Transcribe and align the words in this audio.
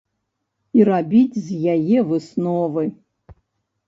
І 0.77 0.85
рабіць 0.87 1.37
з 1.49 1.57
яе 1.75 1.97
высновы. 2.13 2.83